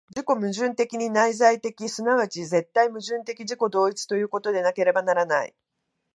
[0.15, 5.53] 自己矛盾的に内在的、即ち絶対矛盾的自己同一ということでなければならない。